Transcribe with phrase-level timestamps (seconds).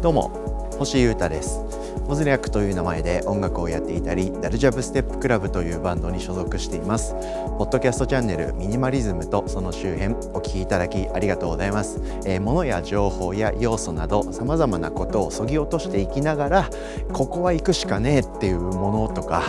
[0.00, 0.30] どうも
[0.78, 1.67] 星優太です。
[2.08, 7.14] モズリャックという名前で音楽をやっていたりダルジャブステップクラブというバンドに所属しています。
[7.58, 16.70] ポッドキャストチャンネルミニマリズムとその周辺お聞きいただきありがとうございます、えー、物や情報や要素など様々なことをそぎ落としていきながら
[17.12, 19.42] ここは行くしかねえっていうものとか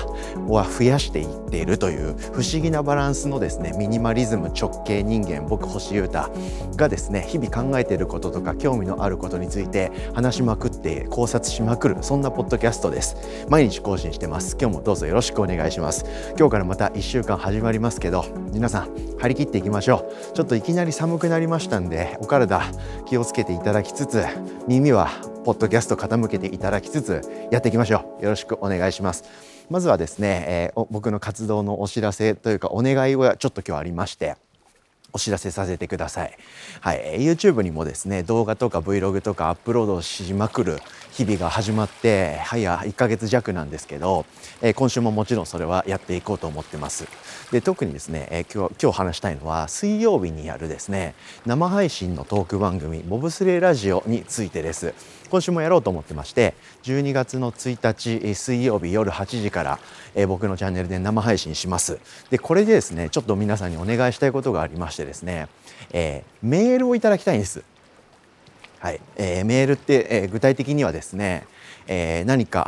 [0.47, 6.31] は増やしていっているという不思議なバランスのですねミニマリズム直系人間僕星優太
[6.77, 13.15] がですね日々考えていることとか興味のあることについて話しまくって考察しまくるそんなポッドドキャストです。
[13.47, 14.57] 毎日更新してます。
[14.59, 16.05] 今日もどうぞよろしくお願いします。
[16.37, 20.33] 今日からまた1週間始まりますけど皆さん張り切っていきましょう。
[20.33, 22.61] ちょっといきなり寒くなりましたんでお体
[23.05, 24.23] 気をつけていただきつつ
[24.67, 25.09] 耳は
[25.45, 27.21] ポッドキャスト傾けていただきつつ
[27.51, 28.23] やっていきましょう。
[28.23, 29.23] よろしくお願いします。
[29.69, 34.35] まずはですね、えー、僕の活動のお知らせというかお願いがちょっと今日ありまして
[35.13, 36.37] お知らせさせてください。
[36.81, 40.79] はい、YouTube にもですね動画とか Vlog とかアップロードしまくる
[41.11, 44.25] 日々が始まって早1ヶ月弱なんですけど、
[44.61, 47.07] えー、今週ももちろんそれはやっていこうと思ってます。
[47.51, 54.93] で特にですね、えー、今日今日話したいのは水曜日にやるですね生配信のトーク番組「ボブスレーラジオ」についてです。
[55.29, 59.79] 今週もやろうと思ってまして12月の1日水曜日夜8時から、
[60.15, 61.99] えー、僕のチャンネルで生配信します。
[62.29, 65.47] でこれでですねちょっと皆さんにお願いしたいことがありましてですね、
[65.91, 67.63] えー、メールをいただきたいんです。
[68.79, 71.45] はい、えー、メールって、え具体的にはですね、
[71.85, 72.67] え何か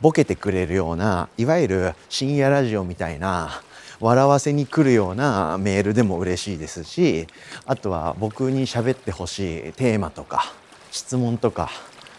[0.00, 3.62] ボケてくれるようないわゆる深夜ラジオみたいな
[4.00, 7.26] 笑わせに来るようなメールでも嬉しいですし
[7.64, 10.52] あとは僕に喋ってほしいテーマとか
[10.94, 11.70] 質問とか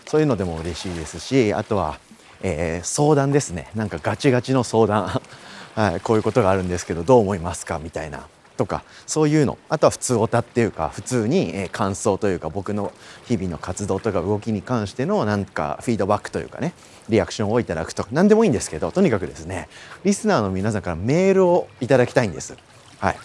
[0.05, 1.97] そういうのでも嬉しいですしあとは、
[2.41, 3.69] えー、相談ですね。
[3.73, 5.21] なんかガチガチの相談、
[5.75, 7.79] はい、こういうことがあるんですけどどう思いますか？
[7.79, 8.27] みたいな。
[8.57, 9.57] とかそういうの。
[9.69, 12.91] あとは普通オタっていうか普通に、え感想というか僕の
[13.25, 16.73] 日々の活動とか動きに関してのなんかフィードバックというかね
[17.07, 19.67] リアクションをいただくとか何でもいいんですけどとにかくですね
[20.03, 22.57] リスナーの皆さんからメールをいただきたいんです。
[22.99, 23.17] はい。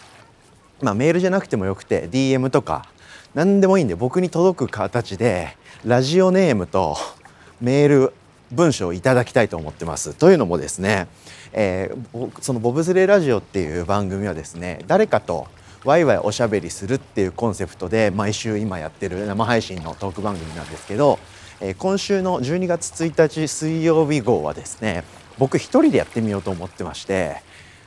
[0.81, 2.87] まあ、メールじゃなくてもよくて DM とか
[3.35, 6.97] 何でもいいんで僕に届く形でラジオネームと
[7.61, 8.13] メール
[8.51, 10.15] 文章をいただきたいと思ってます。
[10.15, 11.07] というのもですね、
[11.53, 15.47] えー、そのボブスレーラジオっていう番組はですね誰かと
[15.85, 21.21] ワイワイおしゃべりするっていうコンセプトで毎週今やってる生配信のトーク番組なんですけど、
[21.61, 25.05] えー、今週の12月1日水曜日号はですね
[25.39, 27.37] 僕一人でやってみようと思ってまして、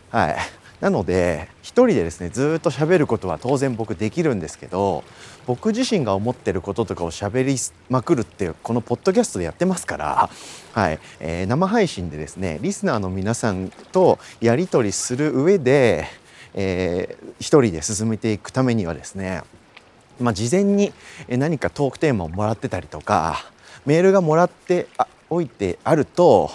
[0.09, 0.35] はい、
[0.83, 5.05] なので一人でですねずっと喋ることは当然僕できるんですけど
[5.47, 7.55] 僕自身が思ってることとかを喋り
[7.89, 10.29] まくるってこのポッドキャストでやってますから、
[10.73, 16.05] はいえー、生配信でですねリスナーの皆さんとやり取りする上で、
[16.53, 19.43] えー、一人で進めていくためにはですね
[20.19, 20.91] まあ、事前に
[21.29, 23.45] 何かトークテーマをもらってたりとか
[23.85, 24.87] メールがもらって
[25.29, 26.51] おいてあると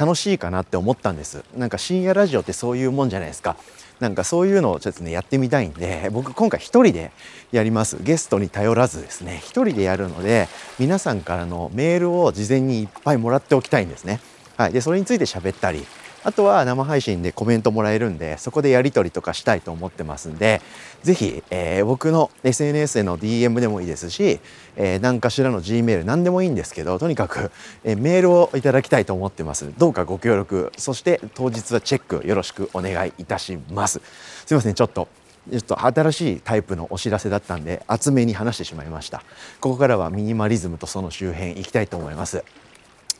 [0.00, 1.44] 楽しいかなって思ったんです。
[1.54, 3.56] なんか深夜ラジオってそういうもんじゃないですか。
[4.00, 7.12] なんかそういうのをちょっとねやってみたいんで僕今回一人で
[7.52, 8.02] やります。
[8.02, 9.42] ゲストに頼らずですね。
[9.44, 14.20] 一人でやるので皆さんからのメールを事前にいっぱいもらっておきたいんですね。
[14.56, 14.72] はい。
[14.72, 15.84] でそれについて喋ったり
[16.22, 20.60] あとは生配信でコメントもらえるんでそこでやり取りとかしたいと思ってますんで
[21.02, 24.40] 是非、えー、僕の SNS への DM でもいいですし、
[24.76, 27.50] えー、何かしらの G メール何でもいいんですけどとにかく、
[27.84, 29.72] えー、メールをいただきたいと思ってます。
[29.78, 34.00] どうかご協力そして当日はチェックよろしくお願いいたします。
[34.46, 35.08] すいませんちょっと
[35.50, 39.22] ちょっと新しいタイプのお知らせだったんで厚めに話してしまいました。
[39.60, 42.44] ここからはミニマリズムとその周辺いきたいと思います。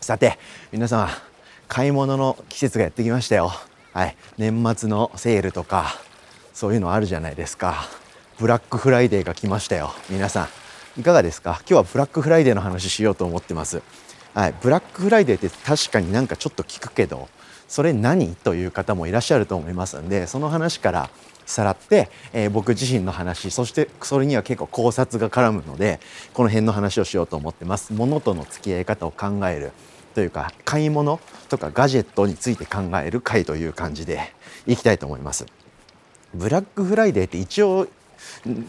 [0.00, 0.38] さて
[0.72, 1.09] 皆様
[1.70, 3.53] 買い物の季節がやってきましたよ。
[3.92, 5.94] はい、年末のセールとか
[6.53, 7.84] そういうのあるじゃないですか。
[8.41, 9.92] ブラックフライデーが来ましたよ。
[10.10, 10.48] 皆さ
[10.97, 11.60] んいかがですか？
[11.60, 13.82] 今日はブラックフライデーの話しようと思ってます。
[14.34, 17.28] はい、ブラックフライデーって確かになんかちょっと聞くけど、
[17.69, 21.08] それ何という方もいらっしゃると思いますんで、その話から
[21.47, 26.00] さらって、えー、僕自身の話そしてそれには結構考察が絡むので
[26.34, 29.73] この辺の話をしようと思ってます物との付き合い方を考える
[30.15, 34.33] というか買い物とかガジェットについて考える回という感じで
[34.67, 35.47] いきたいと思います。
[36.35, 37.89] ブラックフライデーって一応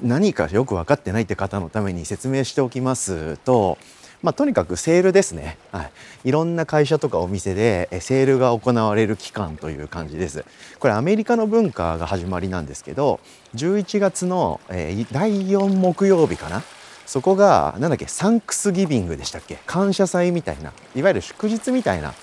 [0.02, 3.78] 何かよく分かってないって方のために説明しておきますと、
[4.24, 5.92] まあ、とにかくセールですね、はい、
[6.26, 10.46] いろんな会社とかお店でセールが行われる期間という感じです。
[10.80, 13.20] これアメリカの文化が始まりなんですけど
[13.56, 16.64] 11月の第4木曜日かな
[17.12, 19.58] そこが何だっけサンクスギビングでしたっけ？
[19.66, 22.14] 感謝祭みたいないわゆる祝日みたいな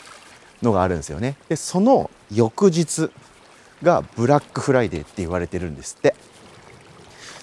[0.63, 1.37] のがあるんですよね。
[1.51, 3.11] でその翌日
[3.83, 6.15] がブラックフライデーって言われてるんですって。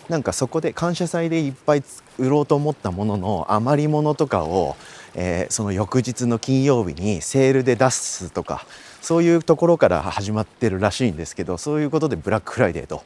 [0.10, 1.84] なんかそこで感謝祭でいっぱい
[2.18, 4.76] 売ろうと思ったものの余り物とかを、
[5.16, 8.66] えー、その翌日の金曜日にセールで出すとか
[9.02, 13.04] そういうところから始まってるらしいんですけどそういうことでブラックフライデーと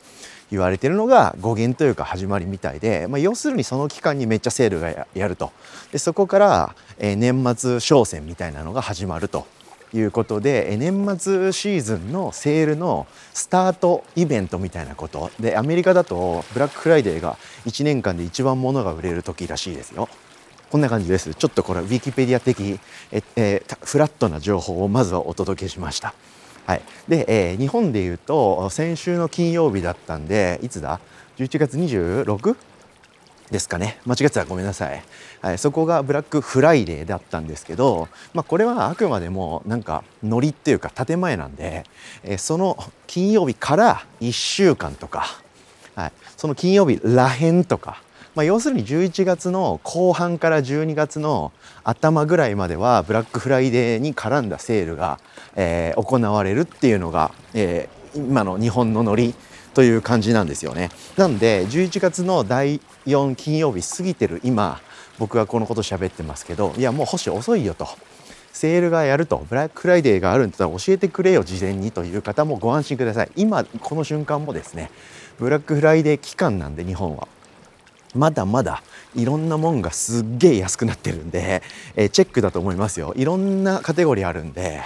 [0.52, 5.52] 言われてるのが語源というか始まりみたいで、まあ、要するにその期間にめっちゃセールがやると。
[5.92, 9.46] でそこから、えー、年末商戦みたいなのが始まると。
[9.94, 20.08] いうことで年末シーズンのセールのスタートイベントみたいなことでアメリカだとブラックフライデーが1年間で一番物が売れる時らしいですよ。
[20.70, 21.34] こんな感じです。
[21.34, 22.80] ちょっとこれウィキペディア的
[23.12, 26.14] え、え、フラットな情報をまずはお届けしました。
[26.68, 31.00] はい、で、えー、日本でいうと先週の金曜日だったんでいつだ
[31.40, 32.56] ？11月 26?
[33.52, 34.00] ですかね。
[34.06, 35.04] 間違ってたらごめんなさい、
[35.42, 41.84] はい、そこがブラックフライデーだったんですけど、まあ、これはあくまでもなんかノリっていうか建前なんで、
[42.24, 45.26] え、その金曜日から1週間とか、
[45.96, 48.02] はい、その金曜日らへんとか、
[48.36, 51.52] まあ、要するに11月の後半から12月の
[51.84, 55.20] 頭ぐらいまではブラックフライデーに絡んだセールが、
[55.56, 59.34] えー、行われるっていうのが、えー、今の日本のノリ
[59.74, 60.90] という感じなんですよね。
[61.18, 64.82] なんで11月の第4金曜日過ぎてる今
[65.18, 67.88] 僕はこのこと喋ってますけどいやもう星遅いよと。
[68.52, 74.92] セールがやるとブラックフライデーがあるんだったら教えてくれよ事前にという方もご安心ください今この瞬間もですね
[75.38, 77.28] ブラックフライデー期間なんで日本は
[78.16, 78.84] まだまだ
[79.16, 81.62] いろんなもんがすっげえ安くなってるんで、
[81.96, 84.82] えー、チェックだと思いますよいろんなカテゴリーあるんで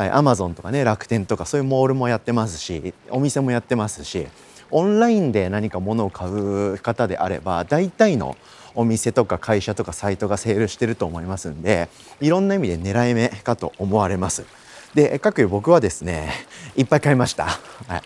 [0.00, 4.28] はい、アマゾンとかね楽天とかそういうモールもやってますしお店もやってますし
[4.70, 8.34] オンラインで何か物を買う方であれば大体の
[8.74, 11.90] お店とか会社とかサイトがセールしてると思いますんで
[12.22, 14.46] いろんな意味で狙い目かと思われます。
[14.94, 16.32] で各有僕はですね
[16.76, 17.44] いっぱい買いました。
[17.44, 18.02] はい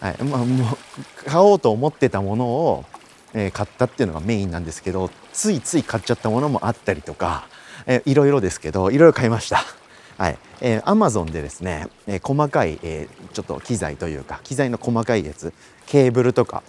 [0.00, 2.84] はいまあ、もう買おうと思ってたものを、
[3.34, 7.46] えー、買ったっていうのがメインなんですけどついつい買っちゃったものもあったりとか、
[7.86, 9.64] えー、いろいろですけどいろいろ買いました。
[10.18, 15.52] はい、えー、Amazon でですね、えー、細かい、えー、ちょっと機材というか機材の細かいやつ
[15.86, 16.62] ケーブルとか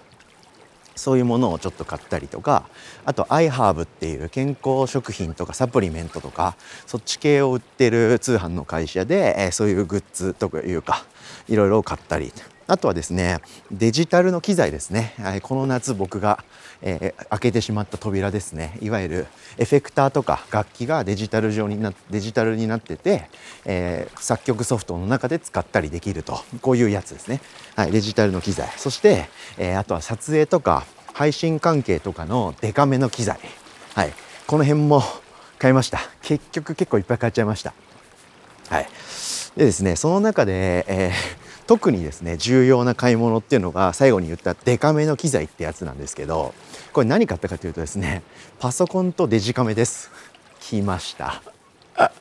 [0.98, 2.68] そういうものをちょっと買ったりとか
[3.06, 11.06] あとアイハーブっていう健康食品とかサプリメントとかそっち系を売ってる通販の会社で、えー、そういうグッズというか
[11.48, 12.34] いろいろ買ったり。
[12.68, 13.40] あとはですね
[13.72, 15.14] デジタルの機材ですね。
[15.18, 16.44] はいこの夏僕が、
[16.82, 18.78] えー、開けてしまった扉ですね。
[18.82, 19.28] いわゆる
[19.58, 23.30] エフェクターとか楽器がデジタル上になデジタルになってて、
[23.66, 26.40] えー、作曲ソフトの中で使ったりできると。
[26.62, 27.42] こういうやつですね、
[27.76, 28.68] はい、デジタルの機材。
[28.76, 33.40] そして、えー、あとは撮影とか配信関係とかのデカめの機材、
[33.96, 34.14] はい、
[34.46, 35.02] この辺も
[35.58, 36.00] 買いました。
[36.22, 37.74] 結局結構いっぱい買っちゃいました。
[38.70, 38.90] はい。
[39.56, 46.54] でですねその中で、えー特にですね重要な買い物っていうのが最後に言ったデカめの機材ってやつなんですけど
[46.94, 48.24] これ何買ったかというとですね
[48.60, 50.10] パソコンとデジカメです。
[50.62, 51.42] 来ました。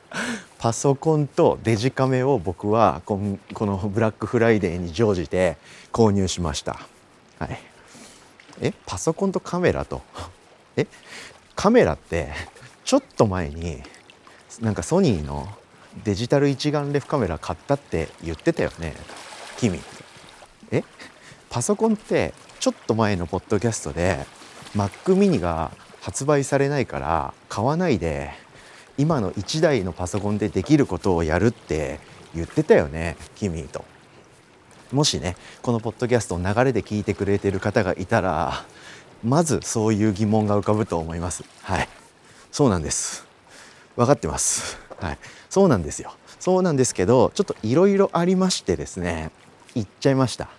[0.57, 3.19] パソコンとデジカメを僕はこ
[3.53, 5.57] のブラックフライデーに乗じて
[5.91, 6.79] 購入しました。
[7.39, 7.59] はい。
[8.61, 10.01] えパソコンとカメラと？
[10.75, 10.87] え
[11.55, 12.31] カメラって
[12.85, 13.83] ちょっと前に
[14.61, 15.47] なんかソニーの
[16.03, 18.93] デジタル一眼レフカメラ買ったって言ってたよね。
[19.57, 19.79] 君。
[20.71, 20.83] え？
[21.49, 24.25] パソコンってちょっと前のポッドキャストで
[24.75, 25.71] Mac mini が
[26.01, 28.31] 発売されないから買わないで
[28.97, 31.99] 今の1台のパソコンでできることをやるって
[32.35, 33.85] 言ってたよね君と。
[34.91, 38.65] もしねこのポッドキャストを流れで聞いてくれてる方がいたら
[39.23, 41.43] まずそういう疑問が浮かぶと思います。
[41.63, 41.89] はい。
[42.51, 43.25] そうなんです。
[43.95, 44.77] 分かってます。
[44.99, 45.17] はい。
[45.49, 46.13] そうなんですよ。
[46.39, 49.31] そうなんですけどちょっといろいろありましてですね
[49.77, 50.49] いっちゃいました。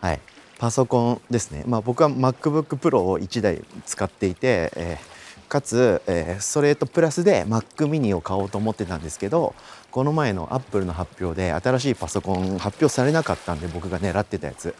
[0.00, 0.20] はい、
[0.58, 9.54] パソコンですね、まあ、僕は MacBook Pro を1台使っていて、えー、かつ、えー、それとプラスで Mac mini を買おうと思ってたんですけど
[9.90, 14.74] この前の Apple の発表で新しいパソコン発表されなかったんで僕が狙ってたやつ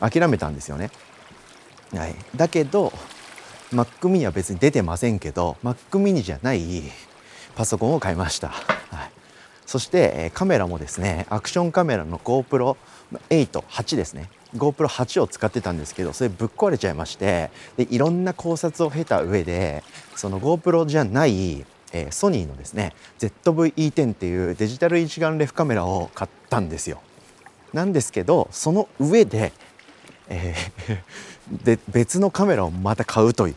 [0.00, 0.90] 諦めたんですよね。
[1.94, 2.92] はい、だけど
[3.72, 6.82] Mac mini は別に出てませんけど Mac mini じゃない
[7.54, 8.77] パソコンを買いました。
[9.68, 12.78] そしてカメラもですねアクションカメラの GoPro
[13.28, 19.84] 88ですね GoPro8 を使ってたんですけどそれぶっ壊れちゃいましてでいろんな考察を経た上で
[20.16, 27.00] その GoPro じゃないえー、ソニーのですね ZV-E10 っていうデジタル一眼レフカメラを買ったんですよ。
[27.72, 29.52] なんですけどその上で,、
[30.28, 30.98] えー
[31.64, 33.54] で別のカメラをまた買うという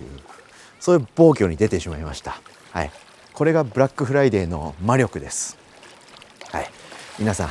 [0.79, 2.39] そういう暴挙に出てしまいました。
[2.71, 2.91] はい、
[3.33, 5.60] これがブラックフライデーの魔力です。
[6.51, 6.69] はい、
[7.19, 7.49] 皆さん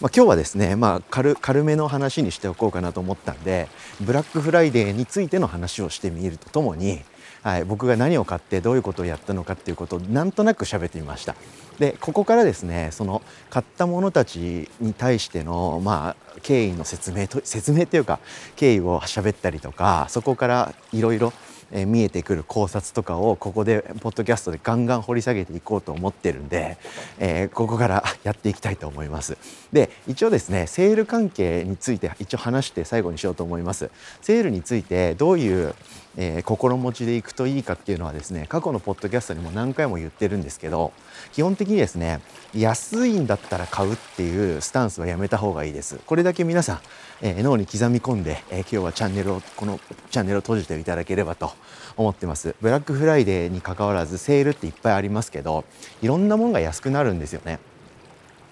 [0.00, 3.68] まあ、今日はですね、まあ軽、軽めの話にしておこうかなと思ったんで
[4.00, 7.02] ブラックフライデーについての話をしてみるとともに
[7.42, 11.34] はい、僕が何を買ってどういうことをやったのかっていうことをなんとなく喋ってみました。
[11.78, 18.20] でここからですねその買ったものたちに対してのまあ経緯の説明と説明というか
[18.56, 21.32] 経緯を喋ったりとかそこからいろいろ
[21.72, 26.78] え見えてくる考察とかをここでポッドキャストでガンガン掘り下げていこうと思ってるんで、
[27.18, 29.36] えー、ここからやっていきたいと思います。
[29.72, 33.90] で一応ですねセール関係について一応話して最後にしようと思います。
[34.20, 35.74] セールについてどういう
[36.16, 40.92] えー、心持ちでいくといいかっていうのはですね過去のポッドキャストにも何回も言ってるんですけど
[41.32, 42.20] 基本的にですね
[42.54, 46.00] 安いんだったら買うっていうスタンスはやめた方がいいです。
[46.04, 46.80] これだけ皆さん、
[47.22, 49.78] えー、脳に刻み込んで、えー、今日はチャンネルをこの
[50.10, 51.52] チャンネルを閉じていただければと
[51.96, 52.56] 思ってます。
[52.60, 55.64] ブラックフライデーに関わらずセールっていっぱいありますけど
[56.02, 57.60] いろんなもんが安くなるんですよね。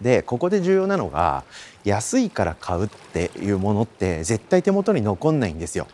[0.01, 1.43] でここで重要なのが
[1.85, 5.89] 安いから買うっていうものって絶対手元に残んないんですよ。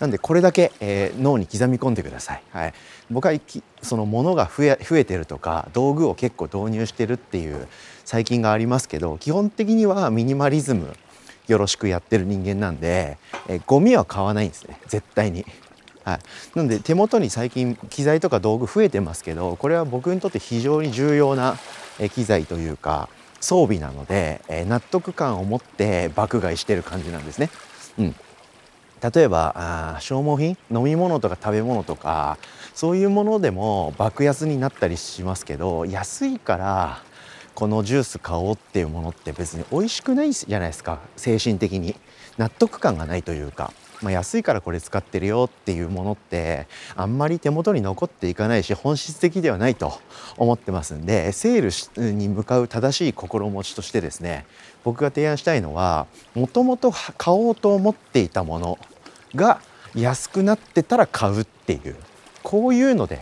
[0.00, 2.42] なんでこれだけ、えー、脳に刻み込んでください。
[2.50, 2.74] はい、
[3.10, 3.34] 僕は
[3.82, 7.66] その物が増え増えてるとか道具を結構導入してるっていう
[8.04, 10.94] 最近がありますけど基本的にはミニマリズム
[11.48, 15.44] よろしくやってる人間なんで、えー、ゴミは買わないんですね絶対に。
[16.04, 16.18] はい、
[16.54, 21.56] なので手元に最近機材とか道具増えてますけどこれは僕にとって非常に重要な
[22.14, 23.08] 機材というか
[23.40, 27.50] 装備なので、え納得感を持って爆買いしてる感じなんですね。
[27.98, 28.14] うん、
[29.02, 32.38] 例えばあ消耗品飲み物とか食べ物とか
[32.74, 37.02] そういうものでも爆安になったりしますけど安いから
[37.54, 40.98] このジュース買おうっていうものって別に美味しくないじゃないですか。
[41.16, 41.96] 精神的に。
[42.36, 43.72] 納得感がないというか、
[44.02, 49.98] まあ、安いからこれ使ってるよっていうものってあんまり手元に残っていかないし本質的ではないと
[50.36, 54.44] 思ってますんでセールに向かう正しい心持ちとしてですね
[54.84, 58.78] 僕が提案したいのはもともと買おうと思っていたもの
[59.34, 59.60] が
[59.94, 61.96] 安くなってたら買うっていう
[62.42, 63.20] こういうので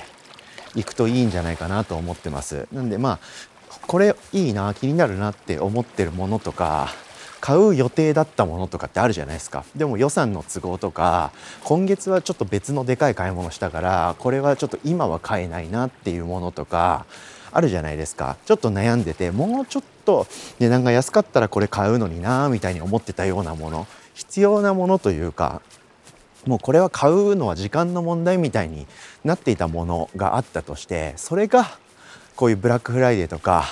[0.74, 2.66] 行くといいんじゃないかなと思ってます。
[2.72, 3.18] なんでまあ
[3.86, 6.92] これいいな気になるなって思ってるものとか
[7.44, 9.66] 買う予定だったものとかってあるじゃないですか。
[9.76, 11.30] でも予算の都合とか
[11.62, 17.04] 今月はちょっと別のでかい買い物したからこれはちょっと今は買えないなっていうものとか
[17.52, 18.38] あるじゃないですか。
[18.46, 20.26] ちょっと悩んでてもうちょっと
[20.58, 23.86] 値段が安かったらこれ買うのになみたいに思ってたようなもの。
[24.14, 25.60] 必要なものというか
[26.46, 28.86] もうこれは買うのは時間の問題みたいに
[29.22, 31.66] なっていたものがあったとしてそれが
[32.36, 33.66] こういうブラックフライデーとか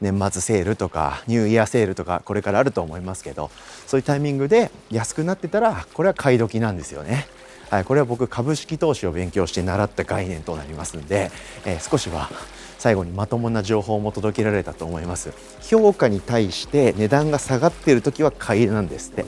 [0.00, 3.50] 年末セールとかニューイヤーセールとかこれからあると思いますけど
[3.86, 7.26] そういうタイミングで安くなってたらこれは買い時なんですよね。
[7.70, 11.32] はい、これは僕株式投資を勉強して習った概念となりますので、
[11.64, 12.30] えー、少しは
[12.78, 19.24] 最後にまともな情報も届けられたと思います評価に対して値段が下がっている時は買いなんですって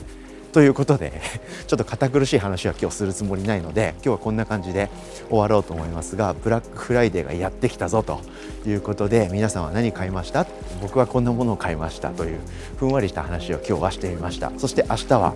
[0.51, 1.21] ということで
[1.67, 4.89] ちょっと堅苦しい話は今日するつもりないので今日はこんな感じで
[5.29, 8.21] 終わろうと思いますがブラックフライデーがやってきたぞと
[8.65, 10.45] いうことで皆さんは何買いました？
[10.81, 12.39] 僕はこんなものを買いましたという
[12.77, 14.51] ふんわりした話を今日はしてみました。
[14.57, 15.33] そして明日は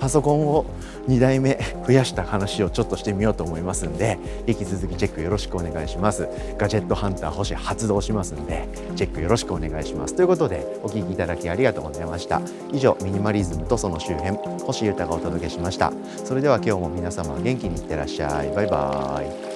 [0.00, 0.64] パソコンを
[1.06, 6.28] 2台目増やした話をちょっとしてみようと思いますんで引き続きチェックよろしくお願いします。
[6.58, 10.14] ガジェットハンター星発動しますんでチェックよろしくお願いします。
[10.14, 12.40] ということでお聞きいただきありがとうございました。
[12.72, 15.92] 以上ミニマリズムとその周辺星豊がお届けしました。
[16.24, 18.50] それでは今日も皆様元気にいってらっしゃい。
[18.54, 19.49] バイバーイ。